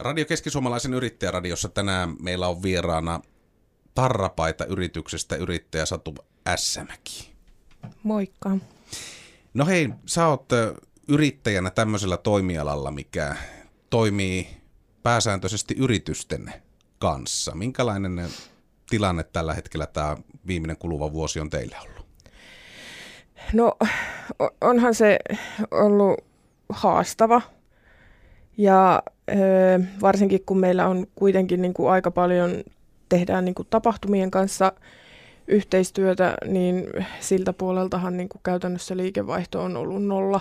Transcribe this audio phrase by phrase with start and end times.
[0.00, 3.20] Radio Keskisuomalaisen yrittäjäradiossa tänään meillä on vieraana
[3.94, 6.14] Tarrapaita yrityksestä yrittäjä Satu
[6.46, 7.32] Ässämäki.
[8.02, 8.50] Moikka.
[9.54, 10.48] No hei, sä oot
[11.08, 13.36] yrittäjänä tämmöisellä toimialalla, mikä
[13.90, 14.48] toimii
[15.02, 16.52] pääsääntöisesti yritysten
[16.98, 17.54] kanssa.
[17.54, 18.28] Minkälainen
[18.90, 22.06] tilanne tällä hetkellä tämä viimeinen kuluva vuosi on teille ollut?
[23.52, 23.76] No
[24.60, 25.18] onhan se
[25.70, 26.24] ollut
[26.68, 27.42] haastava
[28.56, 29.02] ja
[30.02, 32.50] varsinkin kun meillä on kuitenkin niin kuin aika paljon
[33.08, 34.72] tehdään niin kuin tapahtumien kanssa
[35.48, 36.84] yhteistyötä, niin
[37.20, 40.40] siltä puoleltahan niin kuin käytännössä liikevaihto on ollut nolla.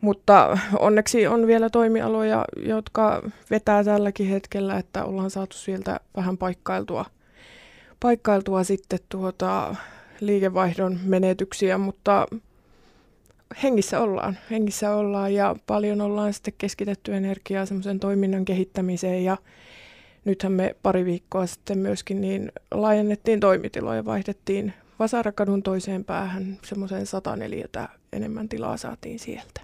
[0.00, 7.04] Mutta onneksi on vielä toimialoja, jotka vetää tälläkin hetkellä, että ollaan saatu sieltä vähän paikkailtua,
[8.00, 9.76] paikkailtua sitten tuota
[10.20, 12.26] liikevaihdon menetyksiä, mutta
[13.62, 19.36] hengissä ollaan, hengissä ollaan ja paljon ollaan sitten keskitetty energiaa semmoisen toiminnan kehittämiseen ja
[20.24, 27.88] nythän me pari viikkoa sitten myöskin niin laajennettiin toimitiloja, vaihdettiin Vasarakadun toiseen päähän semmoiseen 104
[28.12, 29.60] enemmän tilaa saatiin sieltä.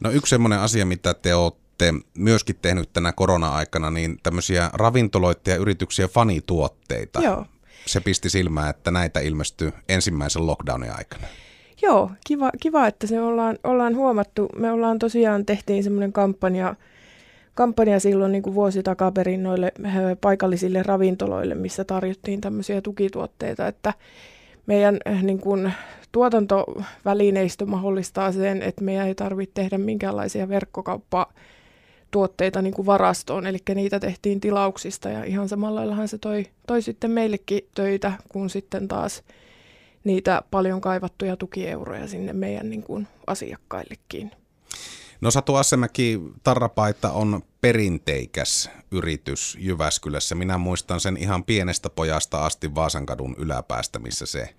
[0.00, 5.56] No yksi semmoinen asia, mitä te olette myöskin tehnyt tänä korona-aikana, niin tämmöisiä ravintoloita ja
[5.56, 7.22] yrityksiä fanituotteita.
[7.22, 7.46] Joo.
[7.86, 11.26] Se pisti silmään, että näitä ilmestyi ensimmäisen lockdownin aikana.
[11.82, 14.48] Joo, kiva, kiva että se ollaan, ollaan huomattu.
[14.56, 16.74] Me ollaan tosiaan tehtiin semmoinen kampanja,
[17.54, 23.94] kampanja silloin niin kuin vuosi takaperin noille äh, paikallisille ravintoloille, missä tarjottiin tämmöisiä tukituotteita, että
[24.66, 25.72] meidän äh, niin kuin,
[26.12, 31.32] tuotantovälineistö mahdollistaa sen, että meidän ei tarvitse tehdä minkäänlaisia verkkokauppaa
[32.10, 36.82] tuotteita niin kuin varastoon, eli niitä tehtiin tilauksista ja ihan samalla laillahan se toi, toi
[36.82, 39.22] sitten meillekin töitä, kun sitten taas
[40.04, 44.30] niitä paljon kaivattuja tukieuroja sinne meidän niin kuin asiakkaillekin.
[45.20, 50.34] No Satu Assemäki, Tarrapaita on perinteikäs yritys Jyväskylässä.
[50.34, 54.54] Minä muistan sen ihan pienestä pojasta asti Vaasankadun yläpäästä, missä se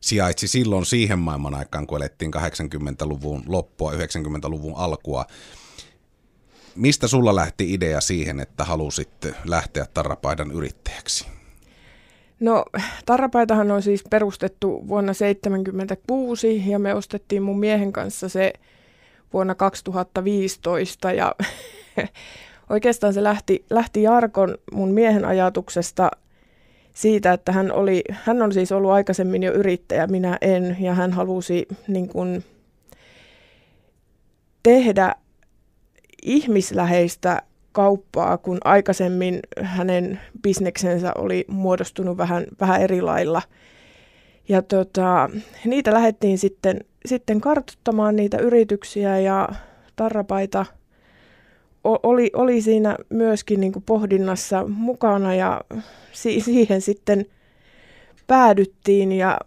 [0.00, 5.24] sijaitsi silloin siihen maailman aikaan, kun elettiin 80-luvun loppua, 90-luvun alkua.
[6.74, 11.26] Mistä sulla lähti idea siihen, että halusit lähteä Tarrapaidan yrittäjäksi?
[12.40, 12.64] No
[13.06, 18.52] Tarrapaitahan on siis perustettu vuonna 1976 ja me ostettiin mun miehen kanssa se
[19.32, 21.34] vuonna 2015 ja
[22.70, 26.10] oikeastaan se lähti, lähti Jarkon mun miehen ajatuksesta
[26.94, 31.12] siitä, että hän, oli, hän on siis ollut aikaisemmin jo yrittäjä, minä en, ja hän
[31.12, 32.44] halusi niin kuin,
[34.62, 35.14] tehdä
[36.22, 37.42] ihmisläheistä
[37.74, 43.42] kauppaa, kun aikaisemmin hänen bisneksensä oli muodostunut vähän, vähän eri lailla.
[44.48, 45.30] Ja tota,
[45.64, 49.48] niitä lähdettiin sitten, sitten kartoittamaan niitä yrityksiä ja
[49.96, 50.66] tarrapaita
[51.84, 55.60] oli, oli siinä myöskin niin kuin pohdinnassa mukana ja
[56.12, 57.26] si- siihen sitten
[58.26, 59.38] päädyttiin ja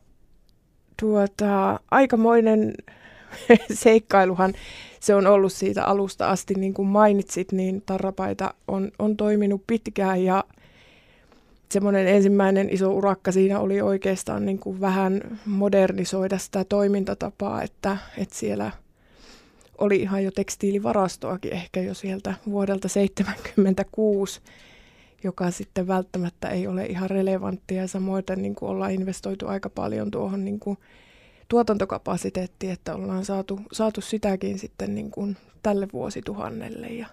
[0.99, 2.73] tuota, aikamoinen
[3.73, 4.53] seikkailuhan
[4.99, 10.23] se on ollut siitä alusta asti, niin kuin mainitsit, niin Tarrapaita on, on toiminut pitkään
[10.23, 10.43] ja
[11.69, 18.35] semmoinen ensimmäinen iso urakka siinä oli oikeastaan niin kuin vähän modernisoida sitä toimintatapaa, että, että
[18.35, 18.71] siellä
[19.77, 24.41] oli ihan jo tekstiilivarastoakin ehkä jo sieltä vuodelta 1976,
[25.23, 27.87] joka sitten välttämättä ei ole ihan relevanttia.
[27.87, 30.77] Samoin niin kuin ollaan investoitu aika paljon tuohon niin kuin
[31.47, 37.07] tuotantokapasiteetti, että ollaan saatu, saatu sitäkin sitten niin kuin tälle vuosituhannelle ja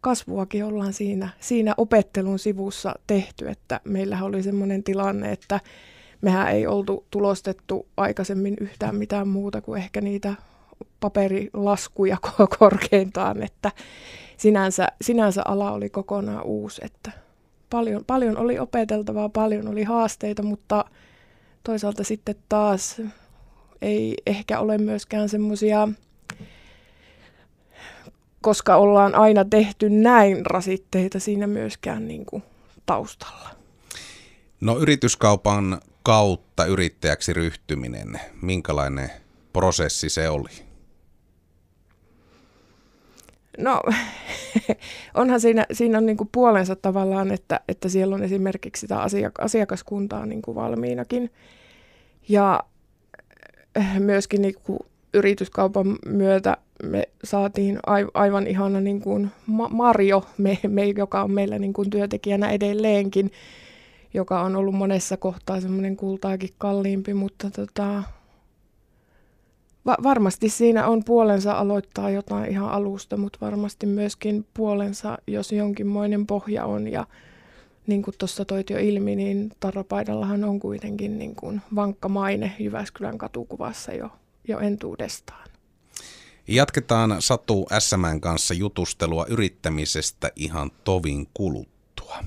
[0.00, 5.60] kasvuakin ollaan siinä, siinä opettelun sivussa tehty, että meillähän oli semmoinen tilanne, että
[6.20, 10.34] mehän ei oltu tulostettu aikaisemmin yhtään mitään muuta kuin ehkä niitä
[11.00, 12.16] paperilaskuja
[12.58, 13.72] korkeintaan, että
[14.36, 17.12] sinänsä, sinänsä ala oli kokonaan uusi, että
[17.70, 20.84] paljon, paljon oli opeteltavaa, paljon oli haasteita, mutta
[21.64, 23.02] toisaalta sitten taas
[23.82, 25.88] ei ehkä ole myöskään semmoisia,
[28.40, 32.42] koska ollaan aina tehty näin rasitteita siinä myöskään niin kuin
[32.86, 33.50] taustalla.
[34.60, 39.10] No yrityskaupan kautta yrittäjäksi ryhtyminen, minkälainen
[39.52, 40.50] prosessi se oli?
[43.58, 43.82] No
[45.14, 49.44] onhan siinä, siinä on niin kuin puolensa tavallaan, että, että siellä on esimerkiksi sitä asiak-
[49.44, 51.30] asiakaskuntaa niin kuin valmiinakin.
[52.28, 52.60] Ja
[53.76, 54.78] eh, myöskin niin kuin
[55.14, 57.78] yrityskaupan myötä me saatiin
[58.14, 59.30] aivan ihana niin kuin
[59.70, 63.32] Marjo, me, me, joka on meillä niin kuin työntekijänä edelleenkin,
[64.14, 68.02] joka on ollut monessa kohtaa semmoinen kultaakin kalliimpi, mutta tota,
[69.86, 76.26] Va- varmasti siinä on puolensa aloittaa jotain ihan alusta, mutta varmasti myöskin puolensa, jos jonkinmoinen
[76.26, 76.88] pohja on.
[76.88, 77.06] Ja
[77.86, 83.18] niin kuin tuossa toit jo ilmi, niin Tarrapaidallahan on kuitenkin niin kuin vankka maine Jyväskylän
[83.18, 84.10] katukuvassa jo,
[84.48, 85.50] jo entuudestaan.
[86.48, 92.18] Jatketaan Satu Ässämään kanssa jutustelua yrittämisestä ihan tovin kuluttua.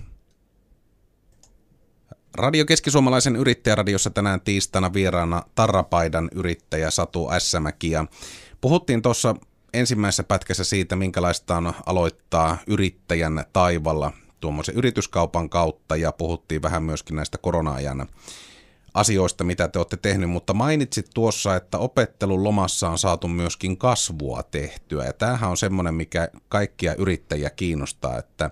[2.38, 7.91] Radio Keskisuomalaisen yrittäjäradiossa tänään tiistaina vieraana Tarrapaidan yrittäjä Satu Ässämäki.
[7.91, 8.06] Ja
[8.62, 9.35] puhuttiin tuossa
[9.74, 15.95] ensimmäisessä pätkässä siitä, minkälaista on aloittaa yrittäjän taivalla tuommoisen yrityskaupan kautta.
[15.95, 18.07] Ja puhuttiin vähän myöskin näistä korona-ajan
[18.94, 24.44] asioista, mitä te olette tehnyt, mutta mainitsit tuossa, että opettelun lomassa on saatu myöskin kasvua
[24.44, 25.06] tehtyä.
[25.06, 28.50] Ja tämähän on semmoinen, mikä kaikkia yrittäjiä kiinnostaa, että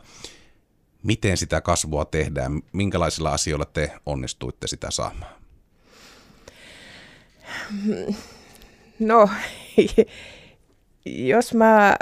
[1.03, 5.36] miten sitä kasvua tehdään, minkälaisilla asioilla te onnistuitte sitä saamaan?
[9.00, 9.30] No,
[11.06, 11.95] jos mä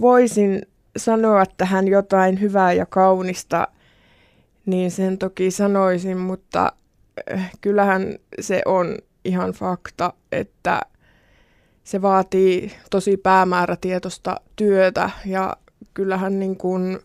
[0.00, 0.62] voisin
[0.96, 3.68] sanoa tähän jotain hyvää ja kaunista,
[4.66, 6.72] niin sen toki sanoisin, mutta
[7.30, 10.80] eh, kyllähän se on ihan fakta, että
[11.84, 15.56] se vaatii tosi päämäärätietoista työtä ja
[15.94, 16.98] kyllähän niin kuin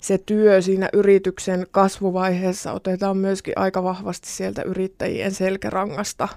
[0.00, 6.28] se työ siinä yrityksen kasvuvaiheessa otetaan myöskin aika vahvasti sieltä yrittäjien selkärangasta.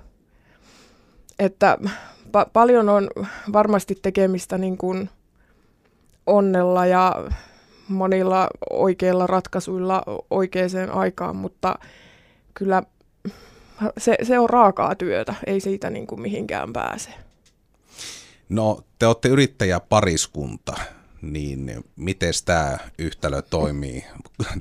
[1.40, 1.78] Että
[2.28, 3.10] pa- paljon on
[3.54, 5.10] varmasti tekemistä niin kuin
[6.26, 7.16] onnella ja
[7.88, 11.76] monilla oikeilla ratkaisuilla oikeaan aikaan, mutta
[12.54, 12.84] kyllä
[13.98, 17.10] se, se on raakaa työtä, ei siitä niin kuin mihinkään pääse.
[18.50, 20.74] No, te olette yrittäjäpariskunta
[21.22, 24.06] niin miten tämä yhtälö toimii?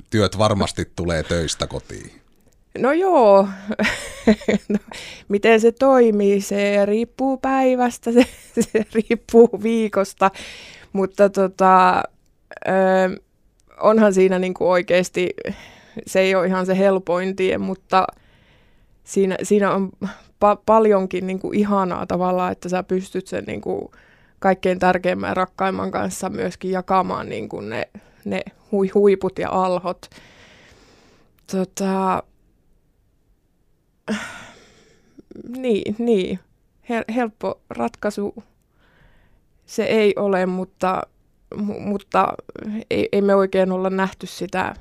[0.09, 2.21] Työt varmasti tulee töistä kotiin.
[2.77, 3.47] No joo,
[4.69, 4.77] no,
[5.27, 8.25] miten se toimii, se riippuu päivästä, se,
[8.59, 10.31] se riippuu viikosta,
[10.93, 12.03] mutta tota,
[12.67, 13.21] ö,
[13.81, 15.29] onhan siinä niinku oikeasti,
[16.07, 18.07] se ei ole ihan se helpoin tie, mutta
[19.03, 19.91] siinä, siinä on
[20.45, 23.91] pa- paljonkin niinku ihanaa tavallaan, että sä pystyt sen niinku,
[24.41, 27.89] kaikkein tärkeimmän ja rakkaimman kanssa myöskin jakamaan niin kuin ne,
[28.25, 28.41] ne
[28.71, 30.09] hui, huiput ja alhot.
[31.51, 32.23] Tota,
[35.57, 36.39] niin, niin.
[36.89, 38.43] Hel, helppo ratkaisu
[39.65, 41.01] se ei ole, mutta,
[41.79, 42.33] mutta
[42.89, 44.75] ei, ei me oikein olla nähty sitä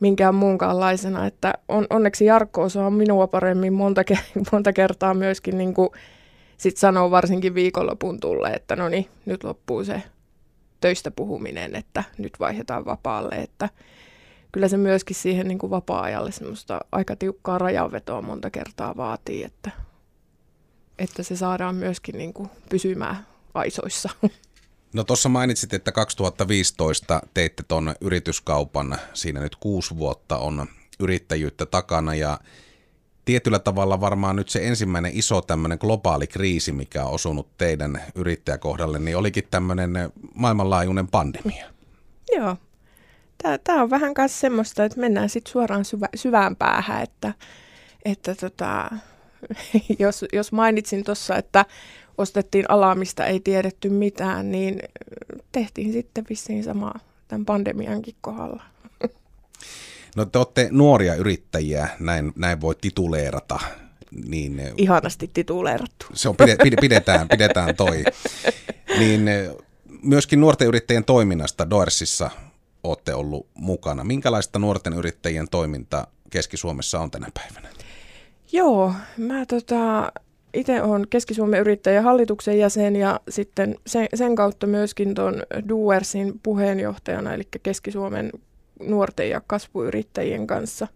[0.00, 1.26] minkään muunkaanlaisena.
[1.26, 4.02] Että on, onneksi Jarkko osaa minua paremmin monta,
[4.52, 5.90] monta kertaa myöskin niin kuin
[6.58, 10.02] sitten sanoo varsinkin viikonlopun tulle, että no niin, nyt loppuu se
[10.80, 13.68] töistä puhuminen, että nyt vaihdetaan vapaalle, että
[14.52, 19.70] kyllä se myöskin siihen niin kuin vapaa-ajalle semmoista aika tiukkaa rajanvetoa monta kertaa vaatii, että,
[20.98, 24.10] että se saadaan myöskin niin kuin pysymään aisoissa.
[24.92, 30.66] No tuossa mainitsit, että 2015 teitte tuon yrityskaupan, siinä nyt kuusi vuotta on
[31.00, 32.38] yrittäjyyttä takana ja
[33.26, 38.98] tietyllä tavalla varmaan nyt se ensimmäinen iso tämmöinen globaali kriisi, mikä on osunut teidän yrittäjäkohdalle,
[38.98, 39.90] niin olikin tämmöinen
[40.34, 41.66] maailmanlaajuinen pandemia.
[42.36, 42.56] Joo.
[43.64, 47.34] Tämä on vähän myös semmoista, että mennään sitten suoraan syvä, syvään päähän, että,
[48.04, 48.90] että tota,
[49.98, 51.64] jos, jos mainitsin tuossa, että
[52.18, 54.82] ostettiin alaa, mistä ei tiedetty mitään, niin
[55.52, 56.92] tehtiin sitten vissiin sama
[57.28, 58.62] tämän pandemiankin kohdalla.
[60.16, 63.58] No te olette nuoria yrittäjiä, näin, näin voi tituleerata.
[64.28, 66.06] Niin, eh, Ihanasti tituleerattu.
[66.14, 66.36] Se on,
[66.80, 68.04] pidetään, pidetään toi.
[68.98, 69.50] Niin eh,
[70.02, 72.30] myöskin nuorten yrittäjien toiminnasta Doersissa
[72.82, 74.04] olette ollut mukana.
[74.04, 77.68] Minkälaista nuorten yrittäjien toiminta Keski-Suomessa on tänä päivänä?
[78.52, 80.12] Joo, mä tota,
[80.54, 87.34] itse olen Keski-Suomen yrittäjän hallituksen jäsen ja sitten sen, sen kautta myöskin tuon Duersin puheenjohtajana,
[87.34, 88.30] eli Keski-Suomen
[88.80, 90.88] nuorten ja kasvuyrittäjien kanssa.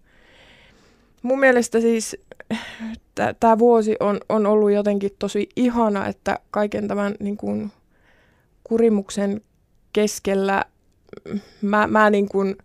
[1.23, 2.17] Mun mielestä siis
[3.41, 7.73] tämä vuosi on, on ollut jotenkin tosi ihana, että kaiken tämän niin kuin,
[8.65, 9.41] kurimuksen
[9.93, 10.65] keskellä
[11.63, 12.57] mä, mä niin kuin,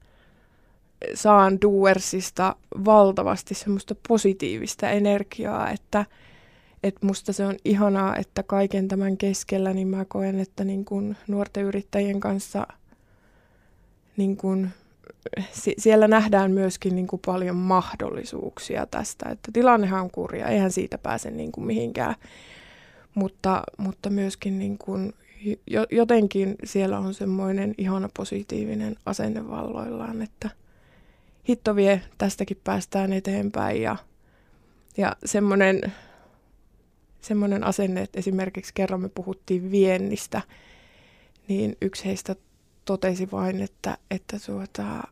[1.13, 2.55] saan Duersista
[2.85, 6.05] valtavasti semmoista positiivista energiaa, että
[6.83, 11.17] et musta se on ihanaa, että kaiken tämän keskellä niin mä koen, että niin kuin
[11.27, 12.67] nuorten yrittäjien kanssa
[14.17, 14.69] niin kuin
[15.77, 21.31] siellä nähdään myöskin niin kuin paljon mahdollisuuksia tästä, että tilannehan on kurja, eihän siitä pääse
[21.31, 22.15] niin kuin mihinkään,
[23.15, 25.13] mutta, mutta myöskin niin kuin
[25.91, 30.49] jotenkin siellä on semmoinen ihana positiivinen asenne valloillaan, että
[31.49, 33.81] hitto vie, tästäkin päästään eteenpäin.
[33.81, 33.95] Ja,
[34.97, 35.81] ja semmoinen
[37.25, 40.41] semmoinen asenne, että esimerkiksi kerran me puhuttiin viennistä,
[41.47, 42.35] niin yksi heistä
[42.85, 45.03] totesi vain, että, että tuota,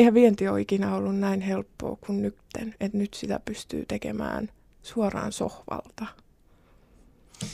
[0.00, 4.48] eihän vienti ole ikinä ollut näin helppoa kuin nytten, että nyt sitä pystyy tekemään
[4.82, 6.06] suoraan sohvalta.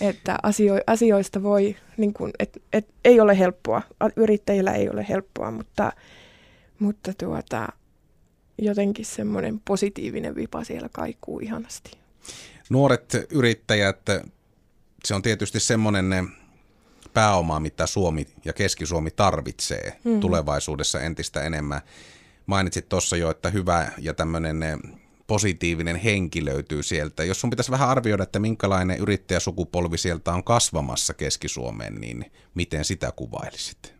[0.00, 3.82] Että asio, asioista voi, niin kuin, et, et, ei ole helppoa,
[4.16, 5.92] yrittäjillä ei ole helppoa, mutta,
[6.78, 7.68] mutta tuota,
[8.58, 11.90] jotenkin semmoinen positiivinen vipa siellä kaikuu ihanasti.
[12.70, 14.00] Nuoret yrittäjät,
[15.04, 16.28] se on tietysti semmoinen
[17.14, 20.20] pääoma, mitä Suomi ja Keski-Suomi tarvitsee mm.
[20.20, 21.80] tulevaisuudessa entistä enemmän.
[22.46, 24.60] Mainitsit tuossa jo, että hyvä ja tämmöinen
[25.26, 27.24] positiivinen henki löytyy sieltä.
[27.24, 33.12] Jos sun pitäisi vähän arvioida, että minkälainen yrittäjäsukupolvi sieltä on kasvamassa Keski-Suomeen, niin miten sitä
[33.16, 33.94] kuvailisit?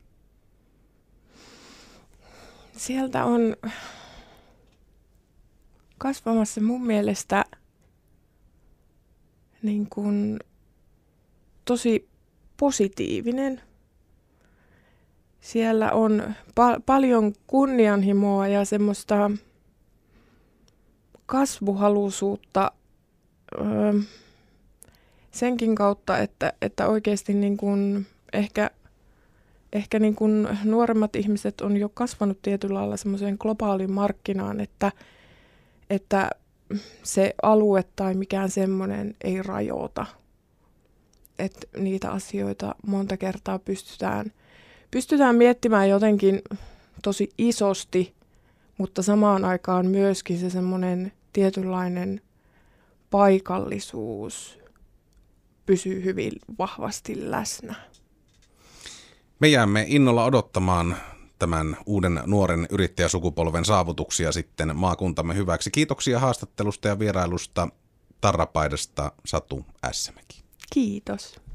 [2.77, 3.57] Sieltä on
[5.99, 7.45] kasvamassa mun mielestä
[9.63, 10.39] niin kuin
[11.65, 12.09] tosi
[12.57, 13.61] positiivinen.
[15.41, 19.31] Siellä on pa- paljon kunnianhimoa ja semmoista
[21.27, 22.73] kasvuhaluisuutta
[23.61, 23.93] öö,
[25.31, 28.71] senkin kautta, että, että oikeasti niin kuin ehkä,
[29.73, 34.93] ehkä niin kuin nuoremmat ihmiset on jo kasvanut tietyllä lailla semmoiseen globaaliin markkinaan, että,
[35.91, 36.31] että
[37.03, 40.07] se alue tai mikään semmoinen ei rajoita.
[41.39, 44.33] Että niitä asioita monta kertaa pystytään,
[44.97, 46.43] pystytään miettimään jotenkin
[47.03, 48.15] tosi isosti,
[48.79, 52.21] mutta samaan aikaan myöskin se semmoinen tietynlainen
[53.11, 54.59] paikallisuus
[55.67, 57.75] pysyy hyvin vahvasti läsnä.
[59.41, 60.97] Me jäämme innolla odottamaan
[61.39, 65.71] tämän uuden nuoren yrittäjäsukupolven saavutuksia sitten maakuntamme hyväksi.
[65.71, 67.69] Kiitoksia haastattelusta ja vierailusta
[68.21, 70.43] Tarrapaidasta Satu Ässämäki.
[70.73, 71.46] Kiitos.